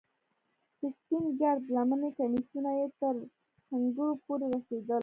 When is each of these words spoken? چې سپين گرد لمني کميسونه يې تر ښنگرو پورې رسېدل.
چې 0.77 0.85
سپين 0.97 1.25
گرد 1.39 1.63
لمني 1.75 2.09
کميسونه 2.17 2.71
يې 2.79 2.87
تر 2.99 3.15
ښنگرو 3.67 4.09
پورې 4.25 4.45
رسېدل. 4.53 4.99